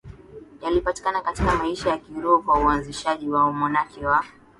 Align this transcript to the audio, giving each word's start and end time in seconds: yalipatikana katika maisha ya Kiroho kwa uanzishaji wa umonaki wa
yalipatikana 0.61 1.21
katika 1.21 1.55
maisha 1.55 1.89
ya 1.89 1.97
Kiroho 1.97 2.39
kwa 2.41 2.59
uanzishaji 2.59 3.29
wa 3.29 3.45
umonaki 3.45 4.05
wa 4.05 4.23